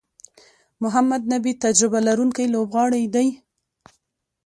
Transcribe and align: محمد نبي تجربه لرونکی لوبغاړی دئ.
محمد 0.83 1.21
نبي 1.33 1.53
تجربه 1.63 1.99
لرونکی 2.07 2.45
لوبغاړی 2.53 3.03
دئ. 3.15 3.29